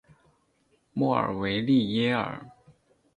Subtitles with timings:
[0.93, 2.49] 莫尔维利耶尔。